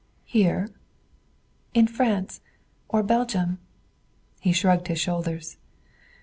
[0.25, 0.71] "Here?"
[1.75, 2.41] "In France.
[2.89, 3.59] Or Belgium."
[4.39, 5.57] He shrugged his shoulders.